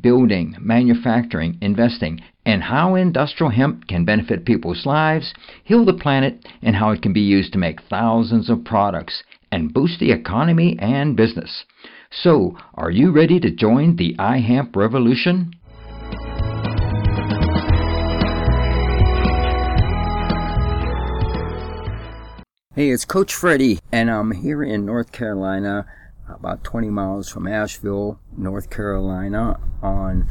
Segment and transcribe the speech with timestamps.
[0.00, 5.34] building, manufacturing, investing, and how industrial hemp can benefit people's lives,
[5.64, 9.22] heal the planet, and how it can be used to make thousands of products
[9.52, 11.64] and boost the economy and business.
[12.10, 15.52] So, are you ready to join the iHemp revolution?
[22.74, 25.84] Hey, it's Coach Freddie, and I'm here in North Carolina
[26.28, 30.28] about 20 miles from Asheville, North Carolina, on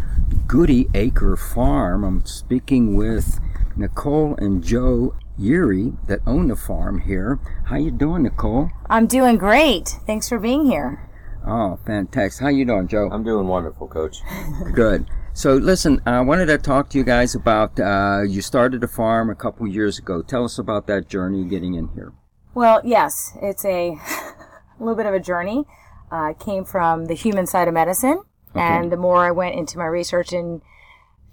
[0.47, 2.03] Goody Acre Farm.
[2.03, 3.39] I'm speaking with
[3.75, 7.39] Nicole and Joe Yerry that own the farm here.
[7.65, 8.71] How you doing, Nicole?
[8.89, 9.87] I'm doing great.
[10.05, 11.09] Thanks for being here.
[11.45, 12.41] Oh, fantastic.
[12.43, 13.09] How you doing, Joe?
[13.11, 14.17] I'm doing wonderful, Coach.
[14.73, 15.07] Good.
[15.33, 19.29] So, listen, I wanted to talk to you guys about uh, you started a farm
[19.29, 20.23] a couple years ago.
[20.23, 22.11] Tell us about that journey getting in here.
[22.55, 23.99] Well, yes, it's a, a
[24.79, 25.65] little bit of a journey
[26.11, 28.21] uh, came from the human side of medicine.
[28.51, 28.61] Okay.
[28.61, 30.61] And the more I went into my research and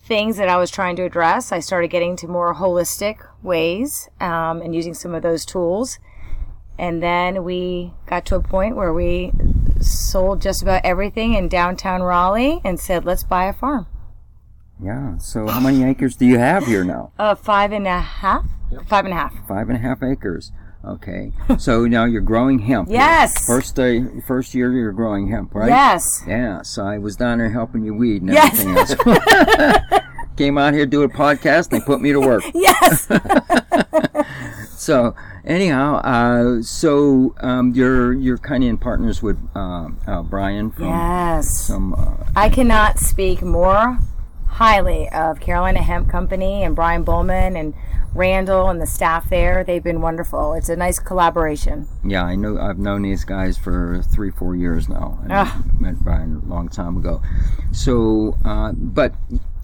[0.03, 4.61] things that I was trying to address, I started getting to more holistic ways um,
[4.61, 5.99] and using some of those tools.
[6.79, 9.33] And then we got to a point where we
[9.81, 13.87] sold just about everything in downtown Raleigh and said, let's buy a farm.
[14.83, 15.19] Yeah.
[15.19, 17.13] So how many acres do you have here now?
[17.19, 18.45] Uh, five and a half.
[18.73, 18.89] Yep.
[18.89, 19.47] Five and a half.
[19.47, 20.51] Five and a half acres.
[20.87, 21.33] Okay.
[21.59, 22.89] So now you're growing hemp.
[22.91, 23.47] Yes.
[23.47, 25.69] First day, first year you're growing hemp, right?
[25.69, 26.23] Yes.
[26.27, 26.63] Yeah.
[26.63, 28.61] So I was down there helping you weed and yes.
[28.61, 30.03] everything else.
[30.37, 31.73] Came out here to do a podcast.
[31.73, 32.45] and They put me to work.
[32.55, 33.09] Yes.
[34.77, 40.71] so anyhow, uh, so um, you're you're kind of in partners with uh, uh, Brian
[40.71, 41.67] from yes.
[41.67, 41.95] Some.
[41.95, 43.99] Uh, I cannot speak more
[44.55, 47.75] highly of Carolina Hemp Company and Brian Bowman and
[48.15, 49.65] Randall and the staff there.
[49.65, 50.53] They've been wonderful.
[50.53, 51.89] It's a nice collaboration.
[52.05, 52.57] Yeah, I know.
[52.57, 55.19] I've known these guys for three, four years now.
[55.29, 55.63] I ah.
[55.81, 57.21] met Brian a long time ago.
[57.73, 59.15] So, uh, but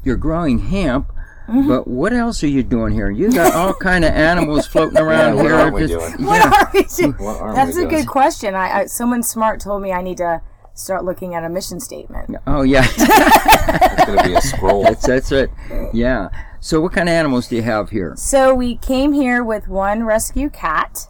[0.02, 1.12] you're growing hemp.
[1.46, 1.68] Mm-hmm.
[1.68, 3.10] But what else are you doing here?
[3.10, 5.54] You got all kind of animals floating around yeah, what here.
[5.54, 6.24] Are we doing?
[6.24, 7.54] What are we doing?
[7.54, 7.88] That's we a doing?
[7.88, 8.56] good question.
[8.56, 10.42] I, I, someone smart told me I need to
[10.80, 12.36] start looking at a mission statement.
[12.46, 14.82] Oh yeah, it's gonna be a scroll.
[14.84, 15.50] That's that's it.
[15.92, 16.30] Yeah.
[16.60, 18.14] So what kind of animals do you have here?
[18.16, 21.08] So we came here with one rescue cat,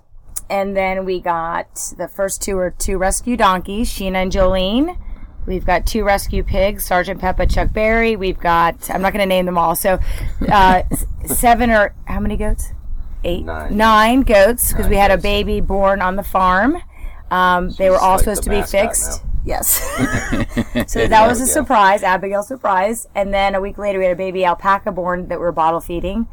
[0.49, 4.99] and then we got the first two are two rescue donkeys, Sheena and Jolene.
[5.47, 8.15] We've got two rescue pigs, Sergeant Peppa, Chuck Berry.
[8.15, 9.75] We've got I'm not going to name them all.
[9.75, 9.99] So
[10.49, 10.83] uh,
[11.25, 12.73] seven or how many goats?
[13.25, 15.21] Eight, nine, nine goats because we had goats.
[15.21, 16.83] a baby born on the farm.
[17.31, 19.23] Um, they were all like supposed to be fixed.
[19.45, 19.79] Yes.
[20.87, 23.09] so that was a surprise, Abigail surprise.
[23.15, 26.29] And then a week later, we had a baby alpaca born that we're bottle feeding.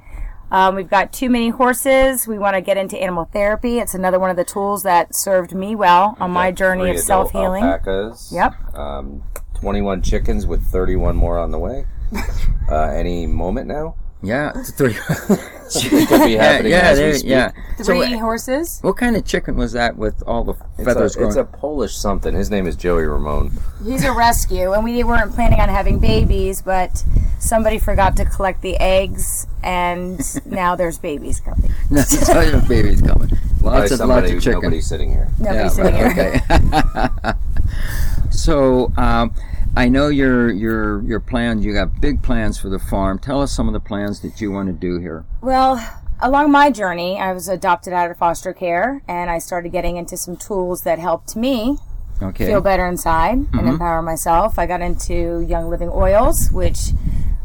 [0.50, 2.28] Um, we've got too many horses.
[2.28, 3.80] We want to get into animal therapy.
[3.80, 7.32] It's another one of the tools that served me well on my journey of self
[7.32, 7.64] healing.
[7.64, 8.32] Alpacas.
[8.34, 8.76] Yep.
[8.76, 9.24] Um,
[9.56, 11.86] 21 chickens with 31 more on the way.
[12.70, 13.96] uh, any moment now?
[14.24, 14.96] Yeah, it's three.
[14.96, 17.52] it could be happening yeah, yeah, yeah.
[17.84, 18.80] Three so, horses.
[18.82, 21.96] What kind of chicken was that with all the feathers it's a, It's a Polish
[21.96, 22.34] something.
[22.34, 23.52] His name is Joey Ramone.
[23.86, 27.04] He's a rescue, and we weren't planning on having babies, but
[27.40, 31.72] somebody forgot to collect the eggs, and now there's babies coming.
[31.92, 33.30] no, there's babies coming.
[33.62, 34.62] Lots of, somebody, lots of chicken.
[34.62, 35.30] Nobody's sitting here.
[35.38, 37.14] Nobody's yeah, sitting right, here.
[37.28, 38.32] Okay.
[38.32, 38.92] so.
[38.98, 39.34] Um,
[39.78, 41.64] I know your your your plans.
[41.64, 43.20] You got big plans for the farm.
[43.20, 45.24] Tell us some of the plans that you want to do here.
[45.40, 45.78] Well,
[46.20, 50.18] along my journey, I was adopted out of foster care, and I started getting into
[50.18, 51.78] some tools that helped me
[52.24, 52.48] okay.
[52.48, 53.60] feel better inside mm-hmm.
[53.60, 54.58] and empower myself.
[54.58, 56.80] I got into Young Living Oils, which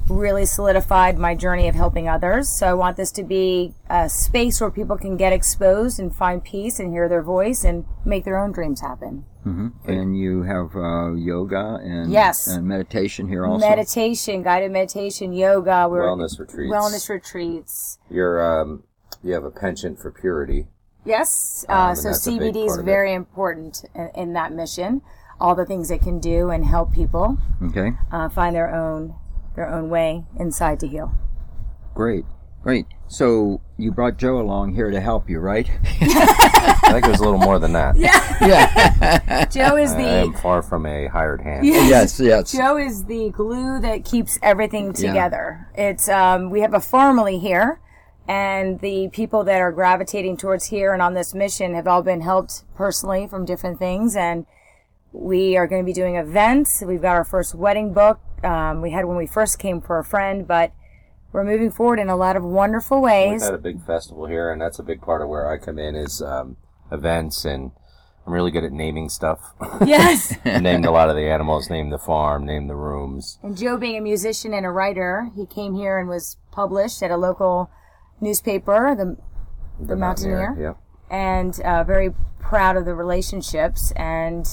[0.08, 2.48] really solidified my journey of helping others.
[2.48, 6.42] So I want this to be a space where people can get exposed and find
[6.42, 9.26] peace and hear their voice and make their own dreams happen.
[9.46, 9.90] Mm-hmm.
[9.90, 13.66] And you have uh, yoga and yes, and meditation here also.
[13.66, 16.72] Meditation, guided meditation, yoga, wellness retreats.
[16.72, 17.98] Wellness retreats.
[18.08, 18.84] You're um,
[19.22, 20.68] you have a penchant for purity.
[21.04, 25.02] Yes, uh, um, so CBD is very important in, in, that mission.
[25.40, 27.38] All the things it can do and help people.
[27.60, 27.94] Okay.
[28.12, 29.16] Uh, find their own
[29.56, 31.12] their own way inside to heal.
[31.94, 32.24] Great.
[32.62, 32.86] Great.
[33.08, 35.68] So you brought Joe along here to help you, right?
[35.84, 37.96] I think it was a little more than that.
[37.96, 38.46] Yeah.
[38.46, 39.44] yeah.
[39.50, 40.04] Joe is the.
[40.04, 41.66] I am far from a hired hand.
[41.66, 42.52] Yes, yes.
[42.52, 45.66] Joe is the glue that keeps everything together.
[45.76, 45.90] Yeah.
[45.90, 47.80] It's um, we have a family here,
[48.28, 52.20] And the people that are gravitating towards here and on this mission have all been
[52.20, 54.14] helped personally from different things.
[54.14, 54.46] And
[55.12, 56.82] we are going to be doing events.
[56.86, 58.20] We've got our first wedding book.
[58.44, 60.72] Um, we had when we first came for a friend, but
[61.32, 63.40] we're moving forward in a lot of wonderful ways.
[63.40, 65.78] We've had a big festival here, and that's a big part of where I come
[65.78, 66.56] in is um,
[66.90, 67.72] events, and
[68.26, 69.40] I'm really good at naming stuff.
[69.84, 70.34] yes.
[70.44, 73.38] named a lot of the animals, named the farm, named the rooms.
[73.42, 77.10] And Joe, being a musician and a writer, he came here and was published at
[77.10, 77.70] a local
[78.20, 79.16] newspaper, the
[79.84, 80.74] the Mountaineer, Yeah.
[81.10, 84.46] and uh, very proud of the relationships and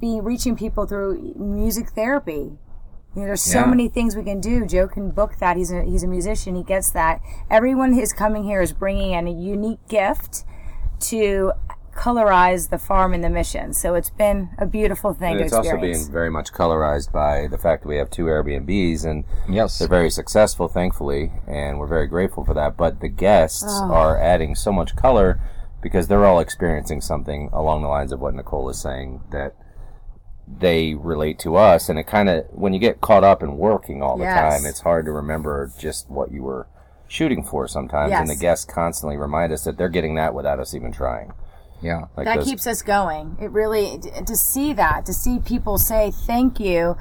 [0.00, 2.52] be reaching people through music therapy.
[3.14, 3.66] You know, there's so Yeah.
[3.66, 4.66] many things we can do.
[4.66, 5.56] Joe can book that.
[5.56, 6.54] He's a he's a musician.
[6.56, 7.20] He gets that.
[7.50, 10.44] Everyone who's coming here is bringing in a unique gift
[11.00, 11.52] to
[11.94, 13.72] colorize the farm and the mission.
[13.72, 16.02] So it's been a beautiful thing And to it's also experience.
[16.02, 19.78] being very much colorized by the fact that we have two Airbnbs, and Yes.
[19.78, 22.76] they're very successful, thankfully, and we're very grateful for that.
[22.76, 23.92] But the guests ah.
[23.92, 25.38] are adding so much color
[25.80, 29.54] because they're all experiencing something along the lines of what Nicole is saying that
[30.46, 31.88] they relate to us.
[31.88, 34.38] And it kind of, when you get caught up in working all the Yes.
[34.60, 36.66] time, it's hard to remember just what you were
[37.08, 38.12] shooting for sometimes.
[38.12, 41.32] And the guests constantly remind us that they're getting that without us even trying.
[41.80, 42.06] Yeah.
[42.16, 43.36] Like that those- keeps us going.
[43.40, 46.96] It really to see that, to see people say thank you.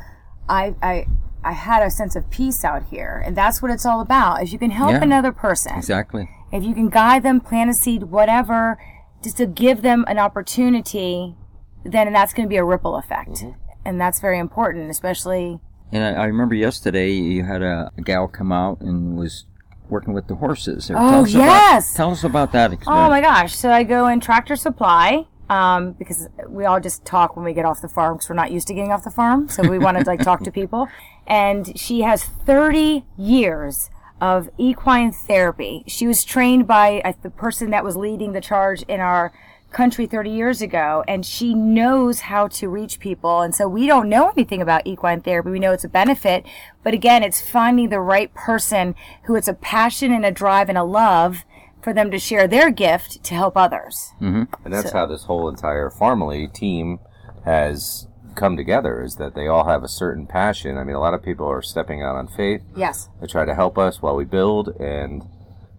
[0.49, 1.05] I I
[1.45, 4.41] I had a sense of peace out here, and that's what it's all about.
[4.41, 5.03] If you can help Yeah.
[5.03, 6.29] another person, Exactly.
[6.51, 8.77] if you can guide them, plant a seed, whatever,
[9.21, 11.35] just to give them an opportunity,
[11.83, 13.59] then that's going to be a ripple effect, Mm-hmm.
[13.85, 15.59] and that's very important, especially.
[15.91, 19.45] And I, I remember yesterday you had a, a gal come out and was
[19.89, 20.89] working with the horses.
[20.89, 21.89] Oh, tell us yes!
[21.91, 23.05] About, tell us about that experience.
[23.05, 23.55] Oh my gosh!
[23.55, 25.25] So I go in Tractor Supply.
[25.49, 28.51] Um, because we all just talk when we get off the farm because we're not
[28.51, 29.49] used to getting off the farm.
[29.49, 30.87] So we want to like talk to people.
[31.27, 33.89] And she has 30 years
[34.19, 35.83] of equine therapy.
[35.85, 39.31] She was trained by uh, the person that was leading the charge in our
[39.73, 44.07] country 30 years ago and she knows how to reach people and so we don't
[44.07, 46.45] know anything about equine therapy we know it's a benefit
[46.83, 50.77] but again it's finding the right person who it's a passion and a drive and
[50.77, 51.43] a love
[51.81, 54.43] for them to share their gift to help others mm-hmm.
[54.63, 56.99] And that's how this whole entire Farmily team
[57.43, 60.77] has come together is that they all have a certain passion.
[60.77, 62.61] I mean, a lot of people are stepping out on faith.
[62.75, 64.69] yes They try to help us while we build.
[64.79, 65.23] And,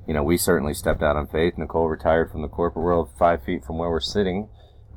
[0.06, 1.54] you know, we certainly stepped out on faith.
[1.56, 4.48] Nicole retired from the corporate world five feet from where we're sitting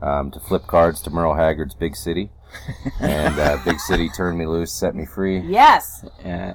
[0.01, 2.31] um, to flip cards to Merle Haggard's Big City.
[3.01, 5.39] and uh, Big City turned me loose, set me free.
[5.39, 6.54] yes Yeah.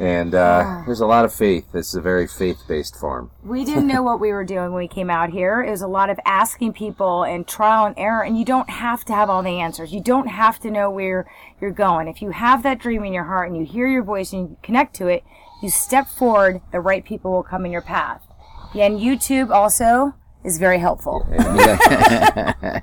[0.00, 1.70] And uh, there's a lot of faith.
[1.72, 3.30] This is a very faith based farm.
[3.44, 5.62] we didn't know what we were doing when we came out here.
[5.62, 9.04] It was a lot of asking people and trial and error, and you don't have
[9.04, 9.92] to have all the answers.
[9.92, 11.30] You don't have to know where
[11.60, 12.08] you're going.
[12.08, 14.56] If you have that dream in your heart and you hear your voice and you
[14.64, 15.22] connect to it,
[15.64, 18.22] you step forward, the right people will come in your path.
[18.74, 20.14] Yeah, and YouTube also
[20.44, 21.26] is very helpful.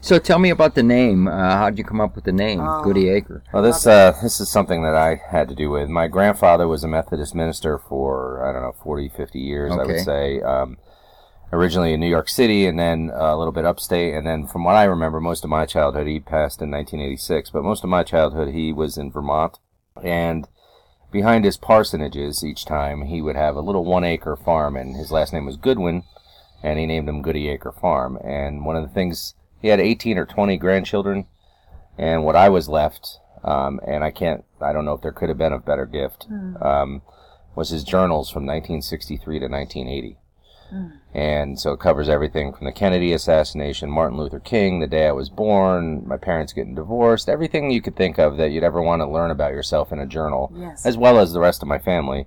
[0.00, 1.26] So tell me about the name.
[1.26, 2.84] Uh, how did you come up with the name, Oh.
[2.84, 3.42] Goody Acre?
[3.52, 5.88] Well, this uh, this is something that I had to do with.
[5.88, 9.72] My grandfather was a Methodist minister for I don't know 40, 50 years.
[9.72, 10.40] I would say.
[10.42, 10.78] Um,
[11.52, 14.62] originally in New York City, and then uh, a little bit upstate, and then from
[14.64, 17.50] what I remember, most of my childhood he passed in 1986.
[17.50, 19.58] But most of my childhood he was in Vermont,
[20.04, 20.46] and
[21.10, 25.10] behind his parsonages each time he would have a little one acre farm, and his
[25.10, 26.04] last name was Goodwin,
[26.62, 28.18] and he named him Goody Acre Farm.
[28.24, 31.26] And one of the things he had 18 or 20 grandchildren
[31.98, 35.28] and what I was left, um, and I can't, I don't know if there could
[35.28, 36.26] have been a better gift,
[36.60, 37.02] um,
[37.54, 40.18] was his journals from 1963 to 1980.
[41.14, 45.12] And so it covers everything from the Kennedy assassination, Martin Luther King, the day I
[45.12, 49.00] was born, my parents getting divorced, everything you could think of that you'd ever want
[49.00, 50.84] to learn about yourself in a journal, Yes.
[50.84, 52.26] as well as the rest of my family.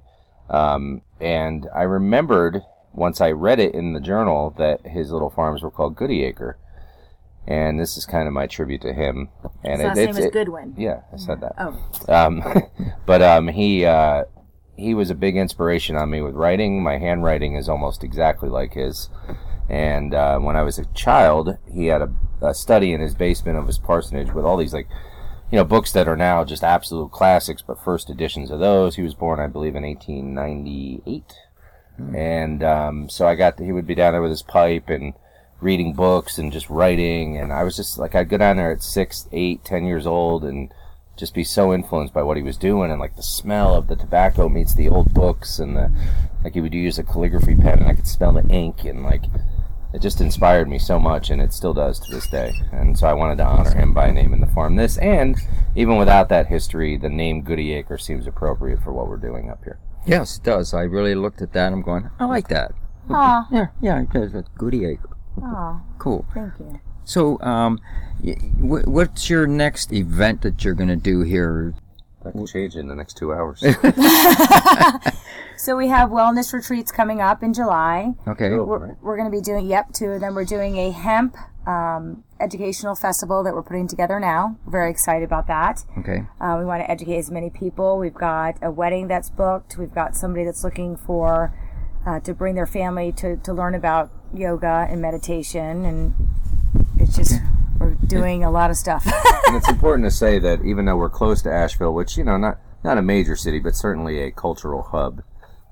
[0.50, 2.62] Um, and I remembered
[2.94, 6.58] once I read it in the journal that his little farms were called Goody Acre.
[7.48, 9.30] And this is kind of my tribute to him.
[9.64, 10.74] And His last name is Goodwin.
[10.78, 11.54] Yeah, I said that.
[11.58, 12.44] Oh, Um,
[13.06, 14.26] but um, he uh,
[14.80, 16.82] he was a big inspiration on me with writing.
[16.82, 19.10] My handwriting is almost exactly like his.
[19.70, 23.58] And uh, when I was a child, he had a, a study in his basement
[23.58, 24.88] of his parsonage with all these like,
[25.52, 28.96] you know, books that are now just absolute classics, but first editions of those.
[28.96, 31.34] He was born, I believe, in 1898,
[32.16, 35.14] and um, so I got he would be down there with his pipe and
[35.60, 38.84] reading books and just writing, and I was just like I'd go down there at
[38.84, 40.72] six, eight, ten years old and
[41.20, 43.96] just be so influenced by what he was doing and like the smell of the
[43.96, 45.92] tobacco meets the old books and the
[46.44, 49.26] like he would use a calligraphy pen and I could smell the ink and like
[49.94, 53.06] it just inspired me so much and it still does to this day and so
[53.08, 55.36] I wanted to honor him by naming the farm this and
[55.76, 59.64] even without that history the name Goody Acre seems appropriate for what we're doing up
[59.64, 60.74] here Yes, it does.
[60.74, 61.66] I really looked at that.
[61.68, 62.10] and I'm going.
[62.20, 62.72] I like that.
[63.10, 64.02] Aw, Yeah, yeah.
[64.02, 64.34] It does.
[64.34, 65.10] A goodie acre.
[65.44, 66.26] aw, Cool.
[66.34, 66.80] thank you.
[67.06, 67.80] So, um,
[68.24, 71.74] y- what's your next event that you're going to do here?
[72.24, 73.64] That can change in the next two hours.
[75.60, 78.14] So we have wellness retreats coming up in July.
[78.26, 78.48] Okay.
[78.48, 78.66] Cool.
[78.66, 80.34] We're, we're going to be doing, yep, two of them.
[80.34, 81.36] We're doing a hemp
[81.68, 84.58] um, educational festival that we're putting together now.
[84.66, 85.84] Very excited about that.
[85.98, 86.24] Okay.
[86.40, 87.98] Uh, we want to educate as many people.
[87.98, 89.78] We've got a wedding that's booked.
[89.78, 91.54] We've got somebody that's looking for
[92.06, 95.84] uh, to bring their family to, to learn about yoga and meditation.
[95.84, 96.14] And
[97.18, 97.42] it's just,
[97.80, 99.06] we're doing a lot of stuff.
[99.48, 102.38] and it's important to say that even though we're close to Asheville, which you know
[102.38, 105.22] not not a major city, but certainly a cultural hub,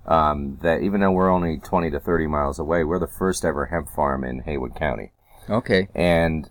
[0.05, 3.67] um, that even though we're only 20 to 30 miles away, we're the first ever
[3.67, 5.11] hemp farm in Haywood County,
[5.49, 5.87] Okay.
[5.95, 6.49] and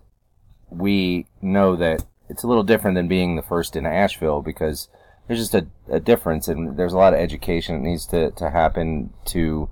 [0.70, 4.88] we know that it's a little different than being the first in Asheville because
[5.26, 8.50] there's just a, a difference, and there's a lot of education that needs to, to
[8.50, 9.68] happen to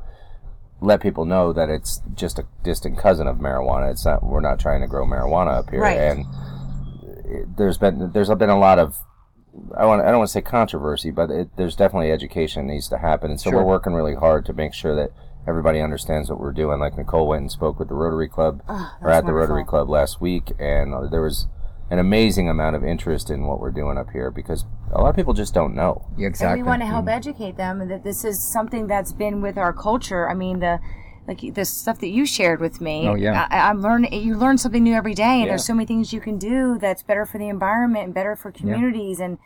[0.85, 3.91] let people know that it's just a distant cousin of marijuana.
[3.91, 4.23] It's not.
[4.23, 5.99] We're not trying to grow marijuana up here, Right.
[5.99, 6.25] and
[7.25, 8.97] it, there's been there's been a lot of
[9.76, 12.99] I want I don't want to say controversy, but it, there's definitely education needs to
[12.99, 13.61] happen, and so Sure.
[13.61, 15.11] we're working really hard to make sure that
[15.47, 16.81] everybody understands what we're doing.
[16.81, 19.64] Like Nicole went and spoke with the Rotary Club, Ah, or at the Rotary.
[19.64, 21.47] Club last week, and there was
[21.91, 25.17] an amazing amount of interest in what we're doing up here because a lot of
[25.17, 26.07] people just don't know.
[26.17, 26.26] Yeah, exactly.
[26.26, 26.62] And exactly.
[26.62, 27.17] we want to help mm.
[27.17, 30.29] educate them and that this is something that's been with our culture.
[30.29, 30.81] I mean, the
[31.26, 33.09] like the stuff that you shared with me.
[33.09, 33.49] Oh, yeah.
[33.50, 34.12] I, I'm learning.
[34.12, 35.49] You learn something new every day, and Yeah.
[35.49, 38.50] there's so many things you can do that's better for the environment and better for
[38.50, 39.38] communities, and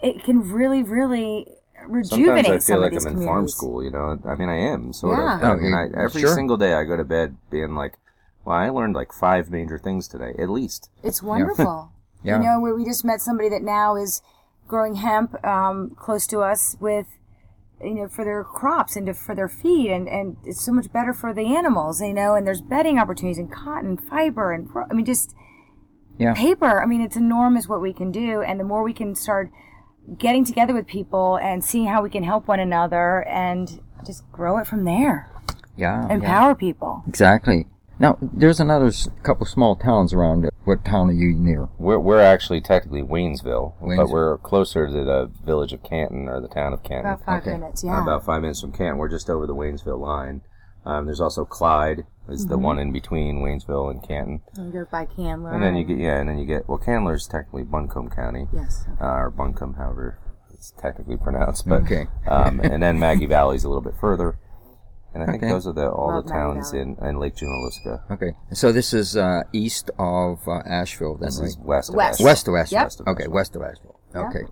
[0.00, 1.48] it can really, really
[1.88, 3.82] rejuvenate Sometimes I feel of like I'm in farm school.
[3.82, 5.36] You know, I mean, I am sort Yeah.
[5.36, 5.42] of.
[5.42, 6.34] I Oh, mean, I, every sure.
[6.34, 7.98] single day I go to bed being like,
[8.46, 11.92] "Well, I learned like five major things today, at least." It's wonderful.
[12.22, 12.38] Yeah.
[12.38, 14.22] You know, where we just met somebody that now is
[14.66, 17.06] growing hemp um, close to us with,
[17.80, 20.90] you know, for their crops and to, for their feed, and, and it's so much
[20.92, 24.86] better for the animals, you know, and there's bedding opportunities and cotton, fiber, and pro-
[24.90, 25.34] I mean, just
[26.18, 26.34] Yeah.
[26.34, 26.82] paper.
[26.82, 29.50] I mean, it's enormous what we can do, and the more we can start
[30.18, 34.58] getting together with people and seeing how we can help one another and just grow
[34.58, 35.30] it from there,
[35.76, 36.06] Yeah.
[36.08, 36.14] yeah.
[36.14, 37.02] empower people.
[37.06, 37.66] Exactly.
[37.98, 40.52] Now, there's another s- couple small towns around it.
[40.64, 41.68] What town are you near?
[41.78, 46.48] We're we're actually technically Waynesville, but we're closer to the village of Canton or the
[46.48, 47.06] town of Canton.
[47.12, 47.52] About five Okay.
[47.52, 48.02] minutes, yeah.
[48.02, 48.98] About five minutes from Canton.
[48.98, 50.42] We're just over the Waynesville line.
[50.84, 52.50] Um, there's also Clyde, is Mm-hmm.
[52.50, 55.52] the one in between Waynesville and Canton, You go by Candler.
[55.52, 58.84] and then you get yeah, and then you get well, Candler's technically Buncombe County, yes.
[59.00, 60.18] uh, or Buncombe, however
[60.52, 61.68] it's technically pronounced.
[61.68, 62.06] But Okay.
[62.28, 64.38] um, and then Maggie Valley's a little bit further,
[65.16, 65.52] and I think Okay.
[65.52, 68.02] those are the all Love the towns in, in Lake Junaluska.
[68.12, 68.32] Okay.
[68.52, 71.48] So this is uh, east of uh, Asheville, then, This right?
[71.48, 71.88] is west.
[71.88, 72.20] Of West.
[72.20, 72.26] Asheville.
[72.26, 72.76] West of Asheville.
[72.78, 72.84] Yep.
[72.84, 73.34] West of okay, Asheville.
[73.34, 74.00] west of Asheville.
[74.14, 74.28] Yeah.
[74.28, 74.42] Okay.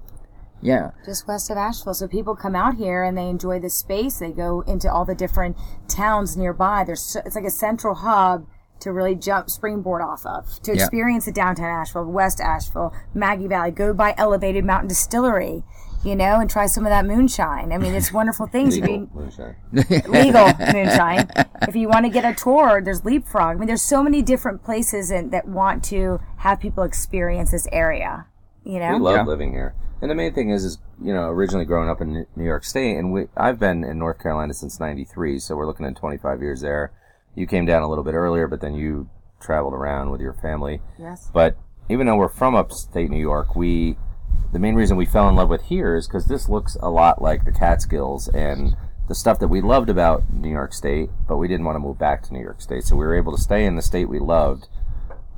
[0.62, 0.90] Yeah.
[1.04, 1.92] just west of Asheville.
[1.94, 4.18] So people come out here and they enjoy the space.
[4.18, 5.56] They go into all the different
[5.88, 6.84] towns nearby.
[6.84, 8.46] There's so, it's like a central hub
[8.80, 10.82] to really jump springboard off of to Yeah.
[10.82, 13.70] experience the downtown Asheville, West Asheville, Maggie Valley.
[13.72, 15.64] Go by Elevated Mountain Distillery,
[16.04, 17.72] you know, and try some of that moonshine.
[17.72, 18.76] I mean, it's wonderful things.
[18.76, 19.56] If Legal you, moonshine.
[19.72, 21.28] legal moonshine.
[21.66, 23.56] If you want to get a tour, there's Leapfrog.
[23.56, 27.66] I mean, there's so many different places in, that want to have people experience this
[27.72, 28.26] area.
[28.64, 29.24] You know, We love Yeah.
[29.24, 29.74] living here.
[30.02, 32.96] And the main thing is, is you know, originally growing up in New York State,
[32.98, 36.60] and we, I've been in North Carolina since '93, so we're looking at 25 years
[36.60, 36.92] there.
[37.34, 39.08] You came down a little bit earlier, but then you
[39.40, 40.80] traveled around with your family.
[40.98, 41.30] yes.
[41.32, 41.56] But
[41.88, 43.96] even though we're from upstate New York, we
[44.54, 47.20] the main reason we fell in love with here is because this looks a lot
[47.20, 48.76] like the Catskills and
[49.08, 51.98] the stuff that we loved about New York State, but we didn't want to move
[51.98, 54.18] back to New York State, so we were able to stay in the state we
[54.18, 54.68] loved,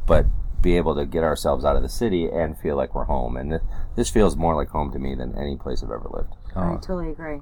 [0.07, 0.27] but
[0.61, 3.37] be able to get ourselves out of the city and feel like we're home.
[3.37, 3.63] And th-
[3.97, 6.35] this feels more like home to me than any place I've ever lived.
[6.55, 7.41] I Oh, totally agree.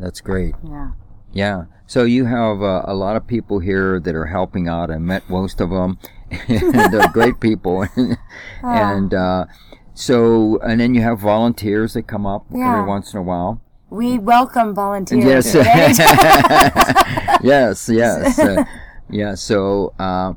[0.00, 0.54] that's great.
[0.64, 0.92] Yeah.
[1.32, 1.64] Yeah.
[1.86, 4.90] So you have uh, a lot of people here that are helping out.
[4.90, 5.98] I met most of them.
[6.48, 7.86] and they're great people.
[8.62, 9.46] and uh,
[9.94, 12.72] so, and then you have volunteers that come up Yeah.
[12.78, 13.60] every once in a while.
[13.90, 15.24] We welcome volunteers.
[15.24, 15.54] Yes.
[15.54, 18.64] at yes, yes, uh,
[19.10, 19.34] yeah.
[19.34, 20.32] So uh,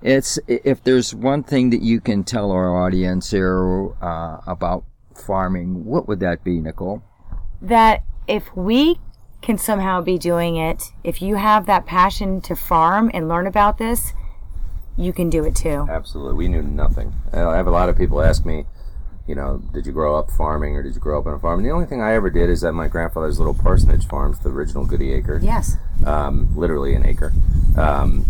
[0.00, 5.84] it's if there's one thing that you can tell our audience here uh, about farming,
[5.84, 7.02] what would that be, Nicole?
[7.62, 8.98] that if we
[9.42, 13.78] can somehow be doing it, if you have that passion to farm and learn about
[13.78, 14.12] this,
[14.96, 15.86] you can do it too.
[15.90, 16.34] Absolutely.
[16.34, 17.14] We knew nothing.
[17.32, 18.66] I have a lot of people ask me,
[19.30, 21.60] you know, did you grow up farming or did you grow up on a farm?
[21.60, 24.48] And the only thing I ever did is at my grandfather's little parsonage farms, the
[24.50, 25.38] original Goody Acre.
[25.40, 25.76] Yes.
[26.04, 27.32] um, literally an acre.
[27.78, 28.24] Um,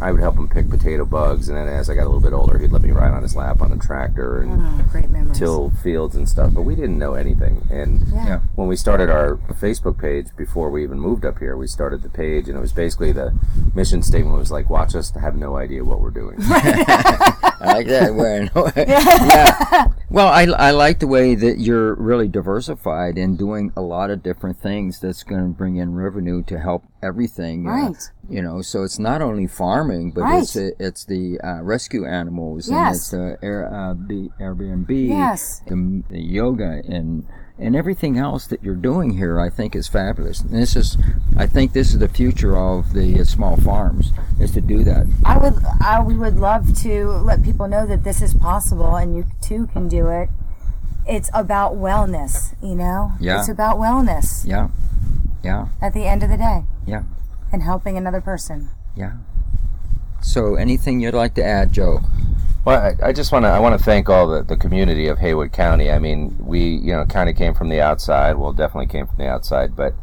[0.00, 2.32] I would help him pick potato bugs, and then as I got a little bit
[2.32, 5.38] older, he'd let me ride on his lap on the tractor and Oh, great memories.
[5.38, 6.52] till fields and stuff.
[6.52, 7.62] But we didn't know anything.
[7.70, 8.26] And yeah.
[8.26, 8.40] Yeah.
[8.56, 12.08] when we started our Facebook page before we even moved up here, we started the
[12.10, 13.32] page, and it was basically the
[13.76, 16.36] mission statement was like, "Watch us have no idea what we're doing."
[17.62, 18.14] I like that.
[18.14, 19.86] Well, yeah.
[20.10, 24.22] Well, I, I like the way that you're really diversified and doing a lot of
[24.22, 27.66] different things that's going to bring in revenue to help everything.
[27.66, 28.10] uh, Right.
[28.28, 30.42] you know, so it's not only farming, but Right.
[30.42, 32.96] it's it's the uh, rescue animals and Yes.
[32.96, 35.62] it's the Air, uh, the Airbnb, Yes.
[35.66, 37.24] the, the yoga and
[37.58, 39.38] and everything else that you're doing here.
[39.40, 40.40] I think is fabulous.
[40.40, 40.96] And this is,
[41.36, 45.06] I think, this is the future of the uh, small farms is to do that.
[45.24, 49.14] I would, I we would love to let people know that this is possible and
[49.16, 50.28] you too can do it.
[51.06, 53.12] It's about wellness, you know?
[53.20, 53.40] Yeah.
[53.40, 54.68] It's about wellness Yeah,
[55.42, 57.02] yeah, at the end of the day yeah,
[57.52, 58.68] and helping another person.
[58.96, 59.14] yeah.
[60.22, 62.00] So, anything you'd like to add, Joe?
[62.64, 65.18] Well, I, I just want to I want to thank all the, the community of
[65.18, 65.90] Haywood County.
[65.90, 68.36] I mean, we you know kind of came from the outside.
[68.36, 69.94] Well, definitely came from the outside, but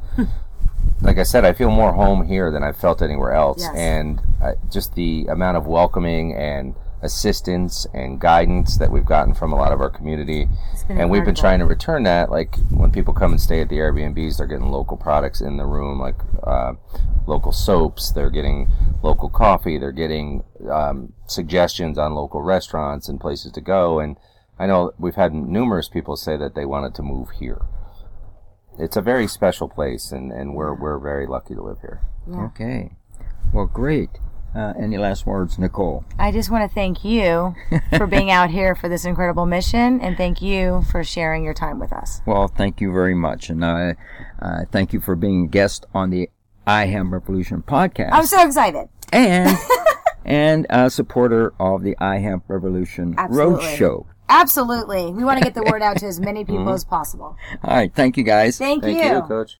[1.02, 3.60] like I said, I feel more home here than I've felt anywhere else.
[3.62, 3.76] Yes.
[3.76, 9.54] And uh, just the amount of welcoming and assistance and guidance that we've gotten from
[9.54, 10.48] a lot of our community,
[10.90, 12.30] and we've been trying to return that.
[12.30, 15.66] Like when people come and stay at the Airbnbs, they're getting local products in the
[15.66, 16.74] room, like uh,
[17.26, 18.12] local soaps.
[18.12, 18.70] They're getting
[19.02, 19.78] local coffee.
[19.78, 24.00] They're getting um, suggestions on local restaurants and places to go.
[24.00, 24.18] And
[24.58, 27.62] I know we've had numerous people say that they wanted to move here.
[28.78, 32.02] It's a very special place, and, and we're we're very lucky to live here.
[32.46, 32.92] Okay.
[33.54, 34.10] Well, great.
[34.56, 36.04] Uh, any last words, Nicole?
[36.18, 37.56] I just want to thank you
[37.98, 41.80] for being out here for this incredible mission and thank you for sharing your time
[41.80, 42.22] with us.
[42.26, 43.96] Well, thank you very much, and I
[44.42, 46.30] uh, thank you for being a guest on the
[46.66, 48.90] iHemp Revolution podcast, I'm so excited.
[49.12, 49.58] and
[50.26, 53.66] and a supporter of the iHemp Revolution Absolutely.
[53.66, 54.06] Roadshow.
[54.30, 55.12] Absolutely.
[55.12, 57.36] We want to get the word out to as many people as possible.
[57.64, 58.58] All right, thank you guys.
[58.58, 59.60] Thank, Thank you, Coach.